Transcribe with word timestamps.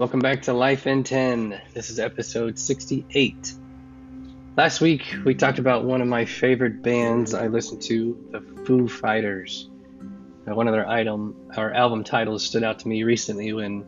Welcome 0.00 0.20
back 0.20 0.40
to 0.44 0.54
Life 0.54 0.86
in 0.86 1.04
10. 1.04 1.60
This 1.74 1.90
is 1.90 1.98
episode 1.98 2.58
68. 2.58 3.52
Last 4.56 4.80
week, 4.80 5.04
we 5.26 5.34
talked 5.34 5.58
about 5.58 5.84
one 5.84 6.00
of 6.00 6.08
my 6.08 6.24
favorite 6.24 6.80
bands 6.80 7.34
I 7.34 7.48
listened 7.48 7.82
to, 7.82 8.18
the 8.30 8.40
Foo 8.64 8.88
Fighters. 8.88 9.68
One 10.46 10.66
of 10.68 10.72
their 10.72 10.88
item, 10.88 11.36
our 11.54 11.74
album 11.74 12.02
titles 12.02 12.46
stood 12.46 12.64
out 12.64 12.78
to 12.78 12.88
me 12.88 13.02
recently 13.02 13.52
when 13.52 13.84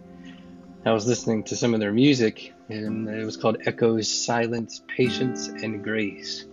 I 0.85 0.93
was 0.93 1.07
listening 1.07 1.45
to 1.45 1.57
some 1.57 1.73
of 1.73 1.81
their 1.81 1.95
music, 1.95 2.53
and 2.69 3.09
it 3.09 3.25
was 3.25 3.39
called 3.39 3.63
Echoes, 3.65 4.07
Silence, 4.07 4.83
Patience, 4.89 5.49
and 5.49 5.83
Grace. 5.83 6.45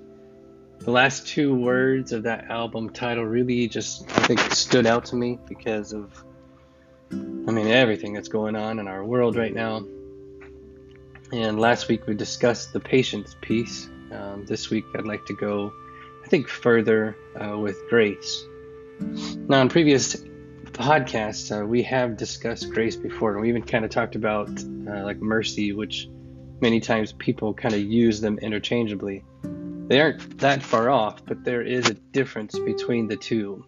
The 0.77 0.91
last 0.91 1.27
two 1.27 1.53
words 1.53 2.13
of 2.13 2.23
that 2.23 2.49
album 2.49 2.91
title 2.91 3.25
really 3.25 3.67
just, 3.67 4.09
I 4.17 4.25
think, 4.25 4.39
stood 4.39 4.87
out 4.87 5.03
to 5.07 5.17
me 5.17 5.37
because 5.49 5.91
of 5.91 6.23
I 7.11 7.51
mean, 7.51 7.67
everything 7.67 8.13
that's 8.13 8.27
going 8.27 8.55
on 8.55 8.79
in 8.79 8.87
our 8.87 9.03
world 9.03 9.35
right 9.35 9.53
now. 9.53 9.85
And 11.31 11.59
last 11.59 11.87
week 11.87 12.07
we 12.07 12.15
discussed 12.15 12.73
the 12.73 12.79
patience 12.79 13.35
piece. 13.41 13.89
Um, 14.11 14.45
this 14.45 14.69
week 14.69 14.85
I'd 14.95 15.05
like 15.05 15.25
to 15.25 15.33
go, 15.33 15.71
I 16.23 16.27
think, 16.27 16.47
further 16.47 17.15
uh, 17.39 17.57
with 17.57 17.77
grace. 17.89 18.45
Now, 18.99 19.61
in 19.61 19.69
previous 19.69 20.15
podcasts, 20.65 21.55
uh, 21.55 21.65
we 21.65 21.83
have 21.83 22.17
discussed 22.17 22.71
grace 22.71 22.95
before, 22.95 23.33
and 23.33 23.41
we 23.41 23.49
even 23.49 23.63
kind 23.63 23.85
of 23.85 23.91
talked 23.91 24.15
about 24.15 24.49
uh, 24.49 25.03
like 25.03 25.19
mercy, 25.21 25.73
which 25.73 26.09
many 26.61 26.79
times 26.79 27.13
people 27.13 27.53
kind 27.53 27.73
of 27.73 27.81
use 27.81 28.21
them 28.21 28.37
interchangeably. 28.39 29.23
They 29.87 30.01
aren't 30.01 30.39
that 30.39 30.61
far 30.61 30.89
off, 30.89 31.25
but 31.25 31.43
there 31.43 31.61
is 31.61 31.89
a 31.89 31.93
difference 31.93 32.57
between 32.59 33.07
the 33.07 33.15
two. 33.15 33.65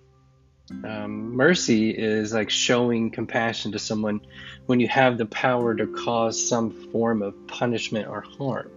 Um, 0.84 1.36
mercy 1.36 1.92
is 1.92 2.34
like 2.34 2.50
showing 2.50 3.12
compassion 3.12 3.72
to 3.74 3.80
someone 3.80 4.22
when 4.66 4.80
you 4.80 4.88
have 4.88 5.18
the 5.18 5.26
power 5.26 5.76
to 5.76 5.88
cause 5.88 6.42
some 6.42 6.72
form 6.92 7.22
of 7.22 7.36
punishment 7.48 8.08
or 8.08 8.22
harm. 8.22 8.70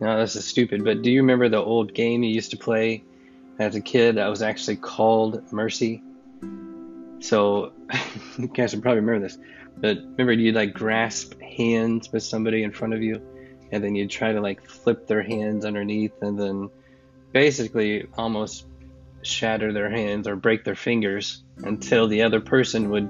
Now, 0.00 0.18
this 0.18 0.36
is 0.36 0.44
stupid, 0.44 0.84
but 0.84 1.02
do 1.02 1.10
you 1.10 1.20
remember 1.20 1.48
the 1.48 1.62
old 1.62 1.94
game 1.94 2.22
you 2.22 2.30
used 2.30 2.50
to 2.50 2.56
play 2.56 3.02
as 3.58 3.74
a 3.74 3.80
kid 3.80 4.16
that 4.16 4.28
was 4.28 4.42
actually 4.42 4.76
called 4.76 5.52
Mercy? 5.52 6.02
So, 7.20 7.72
you 8.38 8.48
guys 8.48 8.74
would 8.74 8.82
probably 8.82 9.00
remember 9.00 9.26
this. 9.26 9.38
But 9.78 9.98
remember, 9.98 10.32
you'd 10.32 10.54
like 10.54 10.74
grasp 10.74 11.40
hands 11.40 12.12
with 12.12 12.22
somebody 12.22 12.62
in 12.62 12.72
front 12.72 12.94
of 12.94 13.02
you, 13.02 13.20
and 13.72 13.82
then 13.82 13.94
you'd 13.94 14.10
try 14.10 14.32
to 14.32 14.40
like 14.40 14.66
flip 14.66 15.06
their 15.06 15.22
hands 15.22 15.64
underneath, 15.64 16.22
and 16.22 16.38
then 16.38 16.70
basically 17.32 18.06
almost 18.16 18.66
shatter 19.26 19.72
their 19.72 19.90
hands 19.90 20.28
or 20.28 20.36
break 20.36 20.64
their 20.64 20.74
fingers 20.74 21.42
until 21.58 22.08
the 22.08 22.22
other 22.22 22.40
person 22.40 22.90
would 22.90 23.08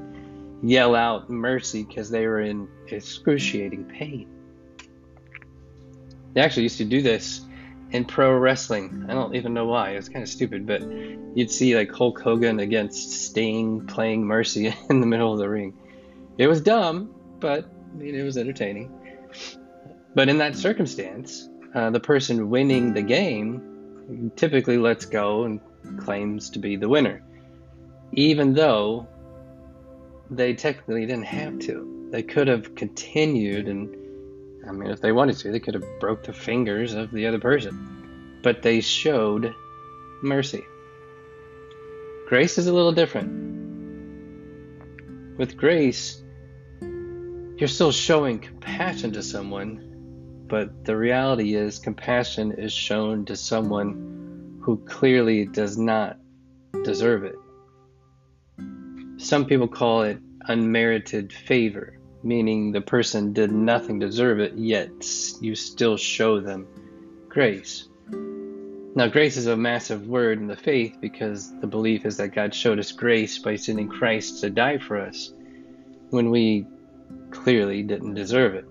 yell 0.62 0.94
out 0.94 1.28
mercy 1.30 1.84
because 1.84 2.10
they 2.10 2.26
were 2.26 2.40
in 2.40 2.68
excruciating 2.88 3.84
pain. 3.84 4.28
They 6.32 6.40
actually 6.40 6.64
used 6.64 6.78
to 6.78 6.84
do 6.84 7.02
this 7.02 7.42
in 7.92 8.04
pro 8.04 8.36
wrestling. 8.36 9.06
I 9.08 9.14
don't 9.14 9.34
even 9.34 9.54
know 9.54 9.66
why. 9.66 9.90
It 9.90 9.96
was 9.96 10.08
kind 10.08 10.22
of 10.22 10.28
stupid, 10.28 10.66
but 10.66 10.82
you'd 11.34 11.50
see 11.50 11.76
like 11.76 11.90
Hulk 11.90 12.20
Hogan 12.20 12.60
against 12.60 13.12
Sting 13.12 13.86
playing 13.86 14.24
Mercy 14.24 14.74
in 14.90 15.00
the 15.00 15.06
middle 15.06 15.32
of 15.32 15.38
the 15.38 15.48
ring. 15.48 15.74
It 16.38 16.46
was 16.46 16.60
dumb, 16.60 17.14
but 17.40 17.64
I 17.64 17.96
mean 17.96 18.14
it 18.14 18.22
was 18.22 18.36
entertaining. 18.36 18.92
But 20.14 20.28
in 20.28 20.38
that 20.38 20.56
circumstance, 20.56 21.48
uh, 21.74 21.90
the 21.90 22.00
person 22.00 22.48
winning 22.48 22.94
the 22.94 23.02
game 23.02 24.32
typically 24.36 24.78
lets 24.78 25.04
go 25.04 25.44
and 25.44 25.60
claims 25.98 26.50
to 26.50 26.58
be 26.58 26.76
the 26.76 26.88
winner, 26.88 27.22
even 28.12 28.54
though 28.54 29.06
they 30.30 30.54
technically 30.54 31.06
didn't 31.06 31.26
have 31.26 31.58
to. 31.60 32.08
They 32.10 32.22
could 32.22 32.48
have 32.48 32.74
continued, 32.74 33.68
and 33.68 33.94
I 34.66 34.72
mean, 34.72 34.90
if 34.90 35.00
they 35.00 35.12
wanted 35.12 35.36
to, 35.38 35.52
they 35.52 35.60
could 35.60 35.74
have 35.74 35.84
broke 36.00 36.24
the 36.24 36.32
fingers 36.32 36.94
of 36.94 37.10
the 37.10 37.26
other 37.26 37.38
person, 37.38 38.40
but 38.42 38.62
they 38.62 38.80
showed 38.80 39.54
mercy. 40.22 40.64
Grace 42.28 42.58
is 42.58 42.66
a 42.66 42.72
little 42.72 42.92
different. 42.92 43.54
With 45.38 45.56
grace, 45.56 46.22
you're 46.80 47.68
still 47.68 47.92
showing 47.92 48.38
compassion 48.38 49.12
to 49.12 49.22
someone, 49.22 50.44
but 50.48 50.84
the 50.84 50.96
reality 50.96 51.54
is 51.54 51.78
compassion 51.78 52.52
is 52.52 52.72
shown 52.72 53.24
to 53.26 53.36
someone 53.36 54.15
who 54.66 54.76
clearly 54.78 55.44
does 55.44 55.78
not 55.78 56.18
deserve 56.82 57.22
it. 57.22 57.36
Some 59.16 59.44
people 59.44 59.68
call 59.68 60.02
it 60.02 60.18
unmerited 60.40 61.32
favor, 61.32 61.96
meaning 62.24 62.72
the 62.72 62.80
person 62.80 63.32
did 63.32 63.52
nothing 63.52 64.00
to 64.00 64.06
deserve 64.06 64.40
it, 64.40 64.54
yet 64.54 64.90
you 65.40 65.54
still 65.54 65.96
show 65.96 66.40
them 66.40 66.66
grace. 67.28 67.86
Now, 68.96 69.06
grace 69.06 69.36
is 69.36 69.46
a 69.46 69.56
massive 69.56 70.08
word 70.08 70.40
in 70.40 70.48
the 70.48 70.56
faith 70.56 70.96
because 71.00 71.56
the 71.60 71.68
belief 71.68 72.04
is 72.04 72.16
that 72.16 72.34
God 72.34 72.52
showed 72.52 72.80
us 72.80 72.90
grace 72.90 73.38
by 73.38 73.54
sending 73.54 73.88
Christ 73.88 74.40
to 74.40 74.50
die 74.50 74.78
for 74.78 74.98
us 75.00 75.32
when 76.10 76.28
we 76.28 76.66
clearly 77.30 77.84
didn't 77.84 78.14
deserve 78.14 78.56
it. 78.56 78.64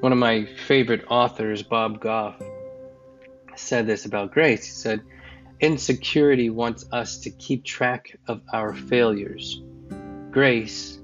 One 0.00 0.10
of 0.10 0.18
my 0.18 0.46
favorite 0.66 1.04
authors, 1.08 1.62
Bob 1.62 2.00
Goff, 2.00 2.42
said 3.56 3.86
this 3.86 4.04
about 4.04 4.32
grace. 4.32 4.64
He 4.64 4.72
said, 4.72 5.02
Insecurity 5.60 6.50
wants 6.50 6.84
us 6.90 7.18
to 7.18 7.30
keep 7.30 7.64
track 7.64 8.18
of 8.26 8.42
our 8.52 8.74
failures. 8.74 9.62
Grace 10.32 10.98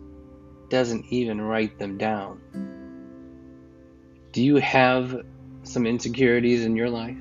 doesn't 0.68 1.06
even 1.10 1.40
write 1.40 1.78
them 1.78 1.96
down. 1.96 2.40
Do 4.32 4.42
you 4.42 4.56
have 4.56 5.24
some 5.62 5.86
insecurities 5.86 6.64
in 6.64 6.76
your 6.76 6.90
life? 6.90 7.16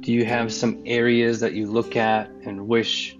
Do 0.00 0.12
you 0.12 0.24
have 0.24 0.52
some 0.52 0.82
areas 0.86 1.40
that 1.40 1.52
you 1.52 1.66
look 1.66 1.94
at 1.94 2.30
and 2.44 2.66
wish 2.66 3.16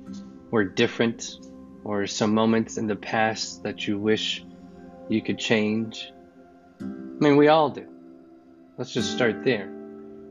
were 0.50 0.64
different, 0.64 1.38
or 1.84 2.06
some 2.06 2.34
moments 2.34 2.78
in 2.78 2.86
the 2.86 2.96
past 2.96 3.62
that 3.62 3.86
you 3.86 3.98
wish 3.98 4.44
you 5.08 5.22
could 5.22 5.38
change? 5.38 6.10
I 6.80 6.84
mean, 6.84 7.36
we 7.36 7.48
all 7.48 7.70
do. 7.70 7.86
Let's 8.80 8.94
just 8.94 9.12
start 9.12 9.44
there. 9.44 9.70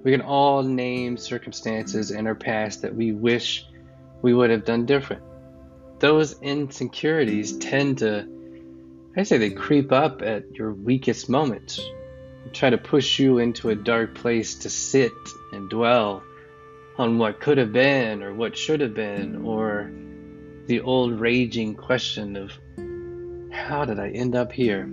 We 0.03 0.11
can 0.11 0.21
all 0.21 0.63
name 0.63 1.17
circumstances 1.17 2.09
in 2.09 2.25
our 2.25 2.33
past 2.33 2.81
that 2.81 2.95
we 2.95 3.11
wish 3.11 3.63
we 4.23 4.33
would 4.33 4.49
have 4.49 4.65
done 4.65 4.87
different. 4.87 5.21
Those 5.99 6.41
insecurities 6.41 7.55
tend 7.59 7.99
to, 7.99 8.27
I 9.15 9.21
say, 9.21 9.37
they 9.37 9.51
creep 9.51 9.91
up 9.91 10.23
at 10.23 10.55
your 10.55 10.73
weakest 10.73 11.29
moments. 11.29 11.79
try 12.51 12.71
to 12.71 12.79
push 12.79 13.19
you 13.19 13.37
into 13.37 13.69
a 13.69 13.75
dark 13.75 14.15
place 14.15 14.55
to 14.55 14.69
sit 14.71 15.11
and 15.53 15.69
dwell 15.69 16.23
on 16.97 17.19
what 17.19 17.39
could 17.39 17.59
have 17.59 17.71
been 17.71 18.23
or 18.23 18.33
what 18.33 18.57
should 18.57 18.81
have 18.81 18.95
been, 18.95 19.45
or 19.45 19.91
the 20.65 20.81
old 20.81 21.19
raging 21.19 21.75
question 21.75 22.35
of, 22.35 22.51
how 23.53 23.85
did 23.85 23.99
I 23.99 24.09
end 24.09 24.33
up 24.33 24.51
here? 24.51 24.89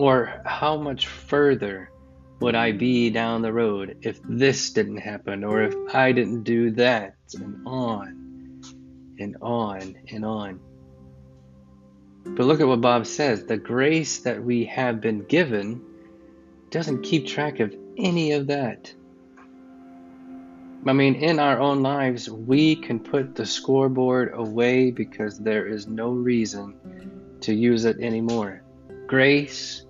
Or 0.00 0.40
how 0.46 0.78
much 0.78 1.08
further 1.08 1.90
would 2.40 2.54
I 2.54 2.72
be 2.72 3.10
down 3.10 3.42
the 3.42 3.52
road 3.52 3.98
if 4.00 4.18
this 4.24 4.70
didn't 4.70 4.96
happen 4.96 5.44
or 5.44 5.62
if 5.62 5.74
I 5.94 6.12
didn't 6.12 6.44
do 6.44 6.70
that? 6.70 7.16
And 7.38 7.60
on 7.66 8.62
and 9.18 9.36
on 9.42 9.96
and 10.10 10.24
on. 10.24 10.58
But 12.24 12.46
look 12.46 12.62
at 12.62 12.66
what 12.66 12.80
Bob 12.80 13.04
says 13.04 13.44
the 13.44 13.58
grace 13.58 14.20
that 14.20 14.42
we 14.42 14.64
have 14.64 15.02
been 15.02 15.22
given 15.24 15.82
doesn't 16.70 17.02
keep 17.02 17.26
track 17.26 17.60
of 17.60 17.76
any 17.98 18.32
of 18.32 18.46
that. 18.46 18.90
I 20.86 20.94
mean, 20.94 21.16
in 21.16 21.38
our 21.38 21.60
own 21.60 21.82
lives, 21.82 22.30
we 22.30 22.74
can 22.74 23.00
put 23.00 23.34
the 23.34 23.44
scoreboard 23.44 24.32
away 24.32 24.92
because 24.92 25.38
there 25.38 25.66
is 25.66 25.88
no 25.88 26.08
reason 26.08 27.36
to 27.42 27.52
use 27.52 27.84
it 27.84 27.98
anymore. 28.00 28.62
Grace 29.06 29.84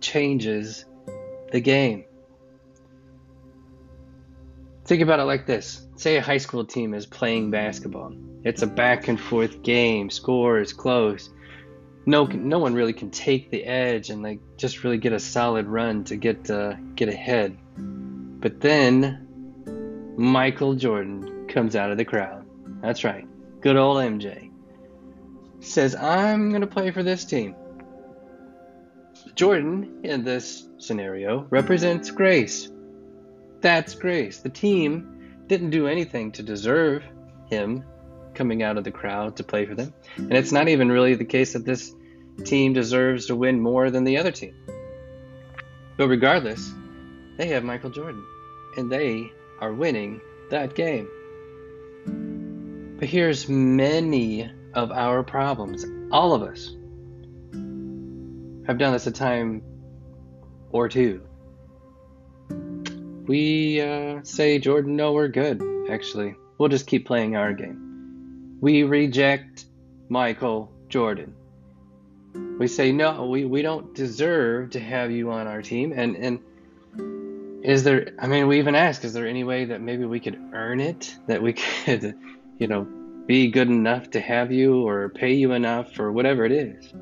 changes 0.00 0.84
the 1.52 1.60
game. 1.60 2.04
Think 4.84 5.02
about 5.02 5.20
it 5.20 5.24
like 5.24 5.46
this 5.46 5.86
say 5.96 6.16
a 6.16 6.22
high 6.22 6.38
school 6.38 6.64
team 6.64 6.94
is 6.94 7.06
playing 7.06 7.50
basketball. 7.50 8.12
It's 8.44 8.62
a 8.62 8.66
back 8.66 9.08
and 9.08 9.18
forth 9.18 9.62
game, 9.62 10.10
score 10.10 10.60
is 10.60 10.72
close. 10.72 11.30
No, 12.04 12.24
no 12.26 12.58
one 12.58 12.74
really 12.74 12.92
can 12.92 13.10
take 13.10 13.50
the 13.50 13.64
edge 13.64 14.10
and 14.10 14.22
like 14.22 14.38
just 14.56 14.84
really 14.84 14.98
get 14.98 15.12
a 15.12 15.18
solid 15.18 15.66
run 15.66 16.04
to 16.04 16.16
get 16.16 16.48
uh, 16.50 16.74
get 16.94 17.08
ahead. 17.08 17.56
But 17.76 18.60
then 18.60 20.14
Michael 20.16 20.74
Jordan 20.74 21.48
comes 21.48 21.74
out 21.74 21.90
of 21.90 21.96
the 21.96 22.04
crowd. 22.04 22.46
That's 22.80 23.02
right, 23.02 23.26
good 23.60 23.76
old 23.76 23.96
MJ 23.96 24.46
says, 25.60 25.94
"I'm 25.94 26.52
gonna 26.52 26.66
play 26.66 26.90
for 26.90 27.02
this 27.02 27.24
team." 27.24 27.54
Jordan, 29.36 30.00
in 30.02 30.24
this 30.24 30.66
scenario, 30.78 31.46
represents 31.50 32.10
grace. 32.10 32.70
That's 33.60 33.94
grace. 33.94 34.40
The 34.40 34.48
team 34.48 35.42
didn't 35.46 35.70
do 35.70 35.86
anything 35.86 36.32
to 36.32 36.42
deserve 36.42 37.04
him. 37.50 37.84
coming 38.32 38.62
out 38.62 38.76
of 38.76 38.84
the 38.84 38.90
crowd 38.90 39.36
to 39.36 39.42
play 39.44 39.64
for 39.64 39.74
them. 39.74 39.92
And 40.16 40.32
it's 40.32 40.52
not 40.52 40.68
even 40.68 40.90
really 40.90 41.14
the 41.14 41.24
case 41.24 41.54
that 41.54 41.64
this 41.64 41.94
team 42.44 42.72
deserves 42.74 43.26
to 43.26 43.36
win 43.36 43.60
more 43.60 43.90
than 43.90 44.04
the 44.04 44.18
other 44.18 44.30
team. 44.30 44.54
But 45.96 46.08
regardless, 46.08 46.72
they 47.38 47.46
have 47.48 47.64
Michael 47.64 47.90
Jordan, 47.90 48.24
and 48.76 48.92
they 48.92 49.30
are 49.60 49.72
winning 49.72 50.20
that 50.50 50.74
game. 50.74 51.08
But 52.98 53.08
here's 53.08 53.48
many 53.48 54.50
of 54.74 54.92
our 54.92 55.22
problems. 55.22 55.86
All 56.12 56.34
of 56.34 56.42
us 56.42 56.76
have 58.66 58.78
done 58.78 58.92
this 58.92 59.06
a 59.06 59.12
time 59.12 59.62
or 60.70 60.88
two. 60.88 61.22
We 63.26 63.80
uh, 63.80 64.20
say, 64.22 64.58
Jordan, 64.58 64.96
no, 64.96 65.12
we're 65.12 65.28
good, 65.28 65.62
actually. 65.90 66.36
We'll 66.58 66.68
just 66.68 66.86
keep 66.86 67.06
playing 67.06 67.36
our 67.36 67.52
game. 67.52 68.58
We 68.60 68.84
reject 68.84 69.66
Michael 70.08 70.72
Jordan. 70.88 71.34
We 72.58 72.68
say, 72.68 72.92
no, 72.92 73.26
we, 73.26 73.44
we 73.44 73.62
don't 73.62 73.94
deserve 73.94 74.70
to 74.70 74.80
have 74.80 75.10
you 75.10 75.30
on 75.30 75.46
our 75.46 75.60
team. 75.62 75.92
And, 75.92 76.16
and 76.16 77.64
is 77.64 77.84
there, 77.84 78.14
I 78.18 78.26
mean, 78.26 78.46
we 78.46 78.58
even 78.58 78.74
ask, 78.74 79.04
is 79.04 79.12
there 79.12 79.26
any 79.26 79.44
way 79.44 79.66
that 79.66 79.80
maybe 79.80 80.04
we 80.04 80.20
could 80.20 80.38
earn 80.52 80.80
it? 80.80 81.14
That 81.26 81.42
we 81.42 81.52
could, 81.84 82.14
you 82.58 82.66
know, 82.66 82.86
be 83.26 83.50
good 83.50 83.68
enough 83.68 84.10
to 84.12 84.20
have 84.20 84.52
you 84.52 84.86
or 84.86 85.08
pay 85.08 85.34
you 85.34 85.52
enough 85.52 85.98
or 85.98 86.12
whatever 86.12 86.44
it 86.44 86.52
is? 86.52 86.92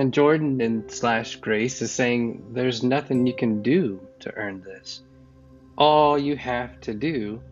And 0.00 0.14
Jordan 0.14 0.62
and 0.62 0.90
slash 0.90 1.36
Grace 1.36 1.82
is 1.82 1.92
saying 1.92 2.54
there's 2.54 2.82
nothing 2.82 3.26
you 3.26 3.34
can 3.34 3.60
do 3.60 4.00
to 4.20 4.34
earn 4.34 4.62
this. 4.62 5.02
All 5.76 6.18
you 6.18 6.36
have 6.36 6.80
to 6.80 6.94
do 6.94 7.42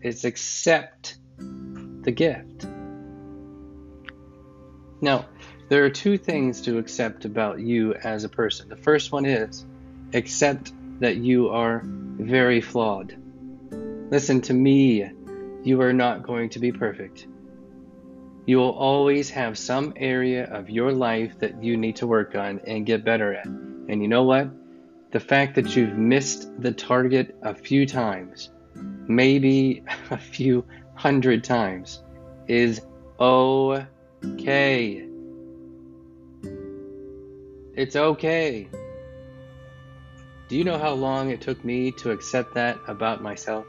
is 0.00 0.24
accept 0.24 1.18
the 1.38 2.12
gift. 2.12 2.66
Now, 5.00 5.26
there 5.70 5.84
are 5.86 5.90
two 5.90 6.16
things 6.16 6.60
to 6.60 6.78
accept 6.78 7.24
about 7.24 7.58
you 7.58 7.94
as 7.94 8.22
a 8.22 8.28
person. 8.28 8.68
The 8.68 8.76
first 8.76 9.10
one 9.10 9.26
is 9.26 9.66
accept 10.14 10.72
that 11.00 11.16
you 11.16 11.48
are 11.48 11.82
very 11.84 12.60
flawed. 12.60 13.16
Listen 13.72 14.40
to 14.42 14.54
me, 14.54 15.10
you 15.64 15.82
are 15.82 15.92
not 15.92 16.22
going 16.22 16.50
to 16.50 16.60
be 16.60 16.70
perfect. 16.70 17.26
You 18.48 18.56
will 18.56 18.70
always 18.70 19.28
have 19.28 19.58
some 19.58 19.92
area 19.96 20.46
of 20.50 20.70
your 20.70 20.90
life 20.90 21.38
that 21.40 21.62
you 21.62 21.76
need 21.76 21.96
to 21.96 22.06
work 22.06 22.34
on 22.34 22.62
and 22.66 22.86
get 22.86 23.04
better 23.04 23.34
at. 23.34 23.44
And 23.44 24.00
you 24.00 24.08
know 24.08 24.22
what? 24.22 24.48
The 25.10 25.20
fact 25.20 25.56
that 25.56 25.76
you've 25.76 25.98
missed 25.98 26.48
the 26.58 26.72
target 26.72 27.36
a 27.42 27.54
few 27.54 27.84
times, 27.84 28.48
maybe 29.06 29.84
a 30.10 30.16
few 30.16 30.64
hundred 30.94 31.44
times, 31.44 32.02
is 32.46 32.80
okay. 33.20 35.06
It's 37.74 37.96
okay. 37.96 38.68
Do 40.48 40.56
you 40.56 40.64
know 40.64 40.78
how 40.78 40.94
long 40.94 41.28
it 41.28 41.42
took 41.42 41.62
me 41.66 41.90
to 41.98 42.12
accept 42.12 42.54
that 42.54 42.78
about 42.86 43.20
myself? 43.22 43.66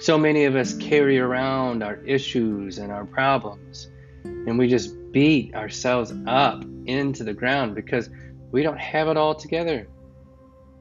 So 0.00 0.16
many 0.16 0.46
of 0.46 0.56
us 0.56 0.72
carry 0.72 1.18
around 1.18 1.82
our 1.82 1.96
issues 1.96 2.78
and 2.78 2.90
our 2.90 3.04
problems, 3.04 3.90
and 4.24 4.58
we 4.58 4.66
just 4.66 5.12
beat 5.12 5.54
ourselves 5.54 6.10
up 6.26 6.64
into 6.86 7.22
the 7.22 7.34
ground 7.34 7.74
because 7.74 8.08
we 8.50 8.62
don't 8.62 8.80
have 8.80 9.08
it 9.08 9.18
all 9.18 9.34
together. 9.34 9.88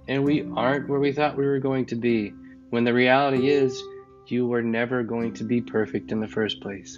And 0.07 0.24
we 0.24 0.50
aren't 0.56 0.88
where 0.88 1.01
we 1.01 1.12
thought 1.12 1.36
we 1.36 1.45
were 1.45 1.60
going 1.60 1.88
to 1.88 1.95
be, 1.95 2.31
when 2.69 2.86
the 2.86 2.94
reality 2.94 3.50
is 3.50 3.83
you 4.27 4.48
were 4.48 4.62
never 4.62 5.04
going 5.04 5.33
to 5.33 5.44
be 5.44 5.60
perfect 5.60 6.13
in 6.13 6.21
the 6.21 6.27
first 6.27 6.62
place. 6.62 6.98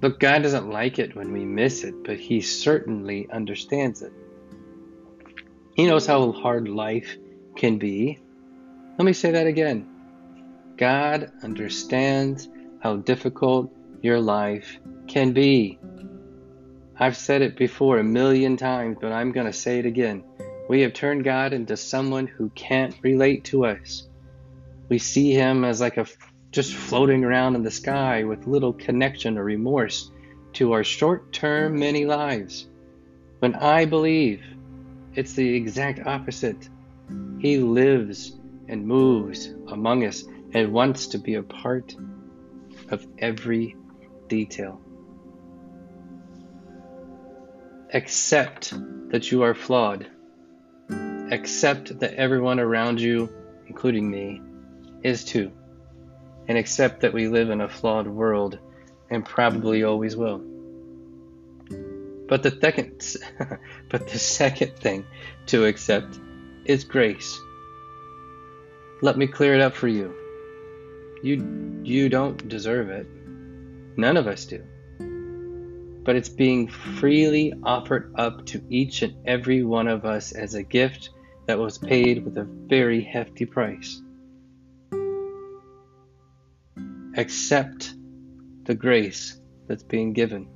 Look, 0.00 0.18
God 0.18 0.42
doesn't 0.42 0.70
like 0.70 0.98
it 0.98 1.14
when 1.14 1.30
we 1.32 1.44
miss 1.44 1.84
it, 1.84 2.04
but 2.04 2.18
He 2.18 2.40
certainly 2.40 3.28
understands 3.30 4.00
it. 4.00 4.14
He 5.74 5.84
knows 5.86 6.06
how 6.06 6.32
hard 6.32 6.68
life 6.68 7.18
can 7.54 7.76
be. 7.76 8.18
Let 8.96 9.04
me 9.04 9.12
say 9.12 9.32
that 9.32 9.46
again. 9.46 9.91
God 10.82 11.30
understands 11.44 12.48
how 12.80 12.96
difficult 12.96 13.72
your 14.00 14.18
life 14.20 14.80
can 15.06 15.32
be. 15.32 15.78
I've 16.98 17.16
said 17.16 17.40
it 17.40 17.56
before 17.56 17.98
a 17.98 18.02
million 18.02 18.56
times, 18.56 18.96
but 19.00 19.12
I'm 19.12 19.30
going 19.30 19.46
to 19.46 19.52
say 19.52 19.78
it 19.78 19.86
again. 19.86 20.24
We 20.68 20.80
have 20.80 20.92
turned 20.92 21.22
God 21.22 21.52
into 21.52 21.76
someone 21.76 22.26
who 22.26 22.50
can't 22.56 22.96
relate 23.00 23.44
to 23.44 23.64
us. 23.64 24.08
We 24.88 24.98
see 24.98 25.30
him 25.32 25.64
as 25.64 25.80
like 25.80 25.98
a 25.98 26.06
just 26.50 26.74
floating 26.74 27.22
around 27.22 27.54
in 27.54 27.62
the 27.62 27.70
sky 27.70 28.24
with 28.24 28.48
little 28.48 28.72
connection 28.72 29.38
or 29.38 29.44
remorse 29.44 30.10
to 30.54 30.72
our 30.72 30.82
short-term 30.82 31.78
many 31.78 32.06
lives. 32.06 32.66
When 33.38 33.54
I 33.54 33.84
believe 33.84 34.42
it's 35.14 35.34
the 35.34 35.54
exact 35.54 36.04
opposite. 36.08 36.68
He 37.38 37.58
lives 37.58 38.36
and 38.66 38.84
moves 38.84 39.54
among 39.68 40.04
us 40.04 40.24
and 40.54 40.72
wants 40.72 41.08
to 41.08 41.18
be 41.18 41.34
a 41.34 41.42
part 41.42 41.94
of 42.90 43.06
every 43.18 43.76
detail. 44.28 44.80
Accept 47.92 48.74
that 49.10 49.30
you 49.30 49.42
are 49.42 49.54
flawed. 49.54 50.06
Accept 51.30 51.98
that 52.00 52.14
everyone 52.14 52.60
around 52.60 53.00
you, 53.00 53.28
including 53.66 54.10
me, 54.10 54.40
is 55.02 55.24
too. 55.24 55.52
And 56.48 56.58
accept 56.58 57.00
that 57.00 57.12
we 57.12 57.28
live 57.28 57.50
in 57.50 57.60
a 57.60 57.68
flawed 57.68 58.06
world 58.06 58.58
and 59.10 59.24
probably 59.24 59.84
always 59.84 60.16
will. 60.16 60.42
But 62.28 62.42
the 62.42 62.58
second 62.60 63.16
but 63.90 64.08
the 64.08 64.18
second 64.18 64.76
thing 64.76 65.04
to 65.46 65.66
accept 65.66 66.18
is 66.64 66.84
grace. 66.84 67.38
Let 69.02 69.18
me 69.18 69.26
clear 69.26 69.54
it 69.54 69.60
up 69.60 69.74
for 69.74 69.88
you. 69.88 70.21
You 71.22 71.80
you 71.84 72.08
don't 72.08 72.48
deserve 72.48 72.90
it. 72.90 73.06
None 73.96 74.16
of 74.16 74.26
us 74.26 74.44
do. 74.44 74.64
But 76.04 76.16
it's 76.16 76.28
being 76.28 76.66
freely 76.66 77.54
offered 77.62 78.12
up 78.16 78.44
to 78.46 78.60
each 78.68 79.02
and 79.02 79.14
every 79.24 79.62
one 79.62 79.86
of 79.86 80.04
us 80.04 80.32
as 80.32 80.54
a 80.54 80.64
gift 80.64 81.10
that 81.46 81.60
was 81.60 81.78
paid 81.78 82.24
with 82.24 82.36
a 82.38 82.44
very 82.44 83.02
hefty 83.02 83.46
price. 83.46 84.02
Accept 87.16 87.94
the 88.64 88.74
grace 88.74 89.40
that's 89.68 89.84
being 89.84 90.12
given. 90.12 90.48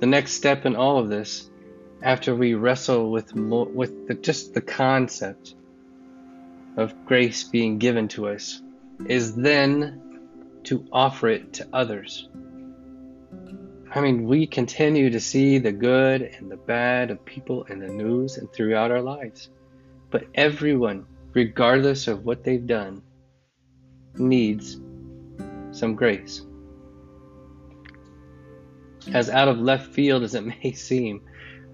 The 0.00 0.06
next 0.06 0.32
step 0.32 0.66
in 0.66 0.76
all 0.76 0.98
of 0.98 1.08
this, 1.08 1.50
after 2.02 2.34
we 2.34 2.54
wrestle 2.54 3.10
with 3.10 3.34
mo- 3.34 3.70
with 3.72 4.06
the, 4.06 4.14
just 4.14 4.52
the 4.52 4.60
concept 4.60 5.54
of 6.78 7.04
grace 7.04 7.42
being 7.42 7.78
given 7.78 8.06
to 8.06 8.28
us 8.28 8.62
is 9.06 9.34
then 9.34 10.00
to 10.62 10.86
offer 10.92 11.28
it 11.28 11.54
to 11.54 11.66
others. 11.72 12.28
I 13.92 14.00
mean, 14.00 14.26
we 14.26 14.46
continue 14.46 15.10
to 15.10 15.18
see 15.18 15.58
the 15.58 15.72
good 15.72 16.22
and 16.22 16.48
the 16.48 16.56
bad 16.56 17.10
of 17.10 17.24
people 17.24 17.64
in 17.64 17.80
the 17.80 17.88
news 17.88 18.36
and 18.36 18.50
throughout 18.52 18.92
our 18.92 19.02
lives. 19.02 19.50
But 20.10 20.26
everyone, 20.34 21.06
regardless 21.32 22.06
of 22.06 22.24
what 22.24 22.44
they've 22.44 22.66
done, 22.66 23.02
needs 24.14 24.78
some 25.72 25.96
grace. 25.96 26.42
As 29.12 29.30
out 29.30 29.48
of 29.48 29.58
left 29.58 29.92
field 29.92 30.22
as 30.22 30.36
it 30.36 30.44
may 30.44 30.72
seem, 30.76 31.22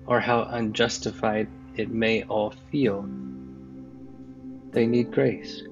or 0.06 0.18
how 0.18 0.44
unjustified 0.44 1.48
it 1.76 1.90
may 1.90 2.22
all 2.22 2.54
feel, 2.70 3.06
they 4.74 4.86
need 4.86 5.12
grace. 5.12 5.62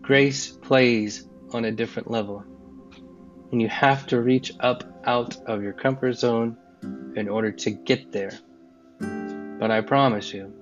Grace 0.00 0.48
plays 0.48 1.28
on 1.52 1.64
a 1.64 1.72
different 1.72 2.10
level, 2.10 2.44
and 3.50 3.60
you 3.60 3.68
have 3.68 4.06
to 4.06 4.20
reach 4.20 4.52
up 4.60 4.84
out 5.04 5.36
of 5.46 5.62
your 5.62 5.72
comfort 5.72 6.14
zone 6.14 6.56
in 7.16 7.28
order 7.28 7.50
to 7.50 7.70
get 7.70 8.12
there. 8.12 8.32
But 9.58 9.70
I 9.70 9.80
promise 9.80 10.32
you, 10.32 10.54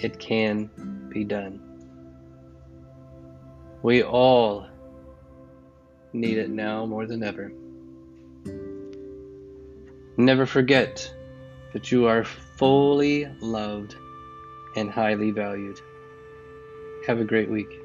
it 0.00 0.18
can 0.18 0.70
be 1.12 1.24
done. 1.24 1.60
We 3.82 4.02
all 4.02 4.66
need 6.12 6.38
it 6.38 6.50
now 6.50 6.86
more 6.86 7.06
than 7.06 7.22
ever. 7.22 7.52
Never 10.16 10.46
forget 10.46 11.12
that 11.72 11.90
you 11.90 12.06
are 12.06 12.24
fully 12.24 13.26
loved 13.40 13.96
and 14.74 14.90
highly 14.90 15.30
valued. 15.30 15.80
Have 17.06 17.20
a 17.20 17.24
great 17.24 17.50
week. 17.50 17.83